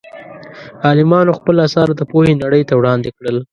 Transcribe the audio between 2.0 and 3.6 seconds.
پوهې نړۍ ته وړاندې کړل.